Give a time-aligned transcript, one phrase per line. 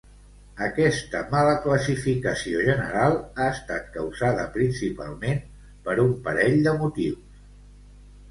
[0.67, 5.39] Aquesta mala classificació general ha estat causada principalment
[5.89, 7.45] per un parell de motius.